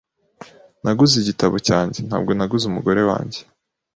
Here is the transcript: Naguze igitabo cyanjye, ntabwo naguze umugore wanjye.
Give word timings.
Naguze 0.83 1.13
igitabo 1.19 1.55
cyanjye, 1.67 1.99
ntabwo 2.07 2.31
naguze 2.33 2.63
umugore 2.67 3.01
wanjye. 3.09 3.39